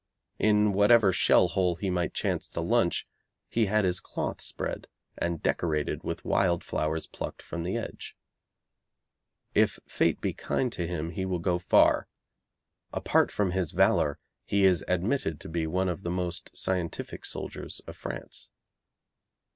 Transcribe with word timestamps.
In 0.39 0.73
whatever 0.73 1.13
shell 1.13 1.49
hole 1.49 1.75
he 1.75 1.91
might 1.91 2.15
chance 2.15 2.47
to 2.47 2.59
lunch 2.59 3.07
he 3.47 3.67
had 3.67 3.85
his 3.85 3.99
cloth 3.99 4.41
spread 4.41 4.87
and 5.15 5.43
decorated 5.43 6.03
with 6.03 6.25
wild 6.25 6.63
flowers 6.63 7.05
plucked 7.05 7.43
from 7.43 7.61
the 7.61 7.77
edge. 7.77 8.17
If 9.53 9.77
fate 9.85 10.19
be 10.19 10.33
kind 10.33 10.71
to 10.73 10.87
him 10.87 11.11
he 11.11 11.23
will 11.23 11.37
go 11.37 11.59
far. 11.59 12.07
Apart 12.91 13.31
from 13.31 13.51
his 13.51 13.73
valour 13.73 14.17
he 14.43 14.65
is 14.65 14.83
admitted 14.87 15.39
to 15.41 15.49
be 15.49 15.67
one 15.67 15.87
of 15.87 16.01
the 16.01 16.09
most 16.09 16.57
scientific 16.57 17.23
soldiers 17.23 17.79
of 17.85 17.95
France. 17.95 18.49